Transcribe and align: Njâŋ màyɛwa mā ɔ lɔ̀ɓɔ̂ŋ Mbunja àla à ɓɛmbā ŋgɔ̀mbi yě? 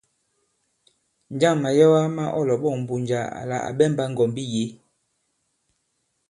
Njâŋ 1.33 1.55
màyɛwa 1.63 2.01
mā 2.15 2.23
ɔ 2.37 2.39
lɔ̀ɓɔ̂ŋ 2.49 2.75
Mbunja 2.81 3.19
àla 3.39 3.57
à 3.67 3.69
ɓɛmbā 3.77 4.03
ŋgɔ̀mbi 4.11 4.43
yě? 4.53 4.63